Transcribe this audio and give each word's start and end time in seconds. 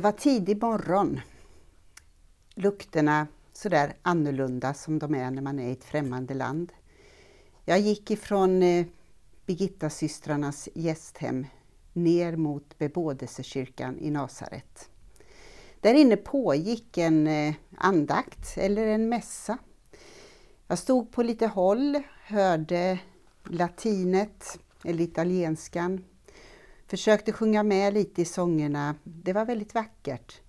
Det 0.00 0.04
var 0.04 0.12
tidig 0.12 0.62
morgon. 0.62 1.20
Lukterna 2.54 3.26
sådär 3.52 3.92
annorlunda 4.02 4.74
som 4.74 4.98
de 4.98 5.14
är 5.14 5.30
när 5.30 5.42
man 5.42 5.58
är 5.58 5.68
i 5.68 5.72
ett 5.72 5.84
främmande 5.84 6.34
land. 6.34 6.72
Jag 7.64 7.80
gick 7.80 8.10
ifrån 8.10 8.62
eh, 8.62 8.86
Birgittasystrarnas 9.46 10.68
gästhem 10.74 11.46
ner 11.92 12.36
mot 12.36 12.78
bebådelsekyrkan 12.78 13.98
i 13.98 14.10
Nasaret. 14.10 14.90
Där 15.80 15.94
inne 15.94 16.16
pågick 16.16 16.98
en 16.98 17.26
eh, 17.26 17.54
andakt 17.76 18.58
eller 18.58 18.86
en 18.86 19.08
mässa. 19.08 19.58
Jag 20.66 20.78
stod 20.78 21.12
på 21.12 21.22
lite 21.22 21.46
håll, 21.46 22.02
hörde 22.24 22.98
latinet 23.44 24.58
eller 24.84 25.04
italienskan, 25.04 26.04
försökte 26.90 27.32
sjunga 27.32 27.62
med 27.62 27.94
lite 27.94 28.22
i 28.22 28.24
sångerna. 28.24 28.94
Det 29.04 29.32
var 29.32 29.44
väldigt 29.44 29.74
vackert. 29.74 30.40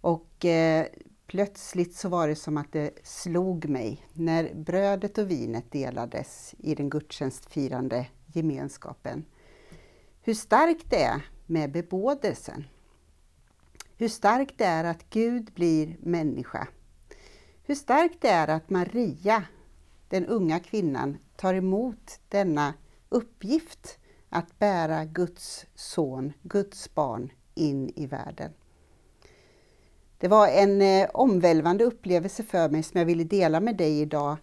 Och 0.00 0.44
eh, 0.44 0.86
plötsligt 1.26 1.94
så 1.94 2.08
var 2.08 2.28
det 2.28 2.36
som 2.36 2.56
att 2.56 2.72
det 2.72 2.90
slog 3.02 3.68
mig 3.68 4.06
när 4.12 4.54
brödet 4.54 5.18
och 5.18 5.30
vinet 5.30 5.72
delades 5.72 6.54
i 6.58 6.74
den 6.74 6.90
gudstjänstfirande 6.90 8.06
gemenskapen. 8.26 9.24
Hur 10.22 10.34
starkt 10.34 10.90
det 10.90 11.02
är 11.02 11.22
med 11.46 11.72
bebådelsen. 11.72 12.64
Hur 13.96 14.08
starkt 14.08 14.58
det 14.58 14.64
är 14.64 14.84
att 14.84 15.10
Gud 15.10 15.52
blir 15.54 15.96
människa. 16.00 16.68
Hur 17.62 17.74
starkt 17.74 18.20
det 18.20 18.28
är 18.28 18.48
att 18.48 18.70
Maria, 18.70 19.44
den 20.08 20.26
unga 20.26 20.60
kvinnan, 20.60 21.18
tar 21.36 21.54
emot 21.54 22.20
denna 22.28 22.74
uppgift 23.08 23.99
att 24.30 24.58
bära 24.58 25.04
Guds 25.04 25.66
son, 25.74 26.32
Guds 26.42 26.94
barn, 26.94 27.32
in 27.54 27.92
i 27.96 28.06
världen. 28.06 28.52
Det 30.18 30.28
var 30.28 30.48
en 30.48 30.82
eh, 30.82 31.08
omvälvande 31.14 31.84
upplevelse 31.84 32.42
för 32.42 32.68
mig 32.68 32.82
som 32.82 32.98
jag 32.98 33.06
ville 33.06 33.24
dela 33.24 33.60
med 33.60 33.76
dig 33.76 34.00
idag. 34.00 34.36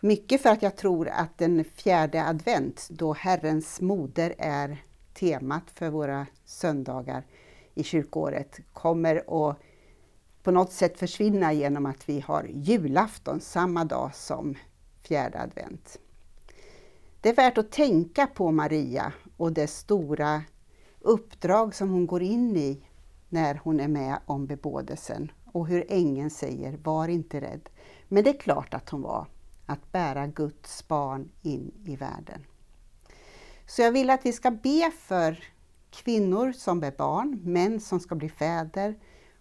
Mycket 0.00 0.42
för 0.42 0.50
att 0.50 0.62
jag 0.62 0.76
tror 0.76 1.08
att 1.08 1.38
den 1.38 1.64
fjärde 1.64 2.24
advent, 2.24 2.88
då 2.90 3.12
Herrens 3.12 3.80
moder 3.80 4.34
är 4.38 4.82
temat 5.14 5.70
för 5.74 5.90
våra 5.90 6.26
söndagar 6.44 7.24
i 7.74 7.82
kyrkåret, 7.82 8.60
kommer 8.72 9.16
att 9.16 9.56
på 10.42 10.50
något 10.50 10.72
sätt 10.72 10.98
försvinna 10.98 11.52
genom 11.52 11.86
att 11.86 12.08
vi 12.08 12.20
har 12.20 12.50
julafton 12.54 13.40
samma 13.40 13.84
dag 13.84 14.14
som 14.14 14.54
fjärde 15.02 15.40
advent. 15.40 15.98
Det 17.26 17.30
är 17.30 17.36
värt 17.36 17.58
att 17.58 17.70
tänka 17.70 18.26
på 18.26 18.50
Maria 18.50 19.12
och 19.36 19.52
det 19.52 19.66
stora 19.66 20.42
uppdrag 21.00 21.74
som 21.74 21.90
hon 21.90 22.06
går 22.06 22.22
in 22.22 22.56
i 22.56 22.82
när 23.28 23.60
hon 23.64 23.80
är 23.80 23.88
med 23.88 24.18
om 24.26 24.46
bebådelsen 24.46 25.32
och 25.52 25.66
hur 25.66 25.84
ängeln 25.88 26.30
säger 26.30 26.76
var 26.76 27.08
inte 27.08 27.40
rädd. 27.40 27.68
Men 28.08 28.24
det 28.24 28.30
är 28.30 28.40
klart 28.40 28.74
att 28.74 28.90
hon 28.90 29.02
var, 29.02 29.26
att 29.66 29.92
bära 29.92 30.26
Guds 30.26 30.88
barn 30.88 31.30
in 31.42 31.72
i 31.84 31.96
världen. 31.96 32.44
Så 33.66 33.82
jag 33.82 33.92
vill 33.92 34.10
att 34.10 34.26
vi 34.26 34.32
ska 34.32 34.50
be 34.50 34.92
för 34.98 35.44
kvinnor 35.90 36.52
som 36.52 36.82
är 36.82 36.92
barn, 36.92 37.40
män 37.44 37.80
som 37.80 38.00
ska 38.00 38.14
bli 38.14 38.28
fäder 38.28 38.98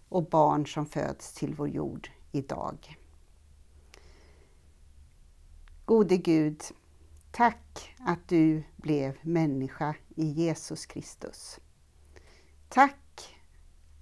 och 0.10 0.30
barn 0.30 0.68
som 0.68 0.86
föds 0.86 1.34
till 1.34 1.54
vår 1.54 1.70
jord 1.70 2.10
idag. 2.32 2.98
Gode 5.86 6.18
Gud, 6.18 6.62
tack 7.36 7.96
att 8.00 8.28
du 8.28 8.64
blev 8.76 9.18
människa 9.22 9.96
i 10.16 10.26
Jesus 10.26 10.86
Kristus. 10.86 11.60
Tack 12.70 13.36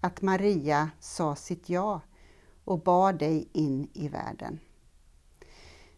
att 0.01 0.21
Maria 0.21 0.89
sa 0.99 1.35
sitt 1.35 1.69
ja 1.69 2.01
och 2.63 2.79
bar 2.79 3.13
dig 3.13 3.49
in 3.53 3.89
i 3.93 4.07
världen. 4.07 4.59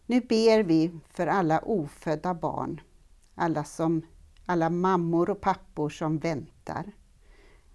Nu 0.06 0.20
ber 0.20 0.62
vi 0.62 0.98
för 1.08 1.26
alla 1.26 1.60
ofödda 1.60 2.34
barn, 2.34 2.80
alla, 3.34 3.64
som, 3.64 4.02
alla 4.46 4.70
mammor 4.70 5.30
och 5.30 5.40
pappor 5.40 5.88
som 5.88 6.18
väntar, 6.18 6.92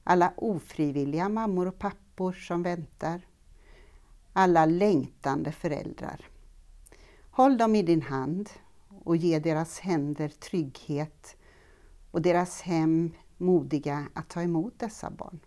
alla 0.04 0.34
ofrivilliga 0.38 1.30
mammor 1.30 1.68
och 1.68 1.80
pappor 1.80 2.34
som 2.34 2.64
väntar, 2.64 3.22
alla 4.34 4.66
längtande 4.66 5.52
föräldrar. 5.52 6.30
Håll 7.32 7.58
dem 7.58 7.76
i 7.76 7.82
din 7.82 8.02
hand 8.02 8.50
och 9.04 9.18
ge 9.18 9.40
deras 9.40 9.80
händer 9.80 10.30
trygghet 10.30 11.36
och 12.12 12.22
deras 12.22 12.62
hem 12.62 13.12
modiga 13.38 14.08
att 14.14 14.30
ta 14.30 14.42
emot 14.42 14.80
dessa 14.80 15.12
barn. 15.12 15.40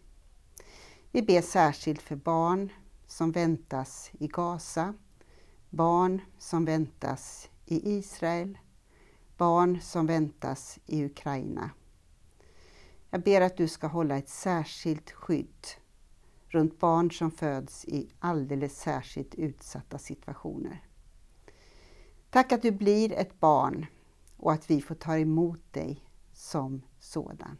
Vi 1.10 1.22
ber 1.22 1.40
särskilt 1.40 2.02
för 2.02 2.16
barn 2.16 2.72
som 3.06 3.32
väntas 3.32 4.10
i 4.18 4.26
Gaza, 4.28 4.94
barn 5.70 6.20
som 6.38 6.64
väntas 6.64 7.50
i 7.66 7.96
Israel, 7.98 8.58
barn 9.36 9.80
som 9.80 10.06
väntas 10.06 10.78
i 10.86 11.04
Ukraina. 11.04 11.70
Jag 13.10 13.22
ber 13.22 13.40
att 13.40 13.56
du 13.56 13.68
ska 13.68 13.86
hålla 13.86 14.16
ett 14.18 14.28
särskilt 14.28 15.10
skydd 15.10 15.66
runt 16.48 16.80
barn 16.80 17.10
som 17.10 17.30
föds 17.30 17.84
i 17.84 18.10
alldeles 18.18 18.80
särskilt 18.80 19.34
utsatta 19.34 19.98
situationer. 19.98 20.82
Tack 22.34 22.52
att 22.52 22.62
du 22.62 22.70
blir 22.70 23.12
ett 23.12 23.40
barn 23.40 23.86
och 24.36 24.52
att 24.52 24.70
vi 24.70 24.80
får 24.80 24.94
ta 24.94 25.18
emot 25.18 25.72
dig 25.72 26.04
som 26.32 26.82
sådan. 26.98 27.58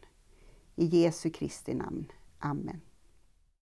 I 0.75 0.85
Jesu 0.85 1.29
Kristi 1.29 1.73
namn. 1.73 2.11
Amen. 2.39 2.81